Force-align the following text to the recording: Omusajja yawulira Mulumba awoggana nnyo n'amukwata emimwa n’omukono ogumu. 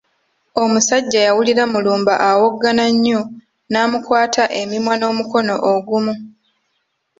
Omusajja 0.63 1.19
yawulira 1.27 1.63
Mulumba 1.73 2.13
awoggana 2.29 2.85
nnyo 2.93 3.19
n'amukwata 3.71 4.43
emimwa 4.61 4.93
n’omukono 4.97 5.53
ogumu. 5.71 6.13